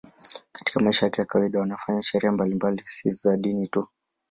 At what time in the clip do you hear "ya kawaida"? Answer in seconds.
1.05-1.59